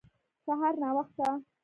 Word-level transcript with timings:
سهار 0.45 0.73
ناوخته 0.81 1.27